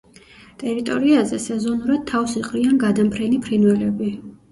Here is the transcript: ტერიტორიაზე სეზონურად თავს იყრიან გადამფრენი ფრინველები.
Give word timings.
ტერიტორიაზე 0.61 1.37
სეზონურად 1.43 2.01
თავს 2.11 2.33
იყრიან 2.39 2.79
გადამფრენი 2.85 3.39
ფრინველები. 3.45 4.09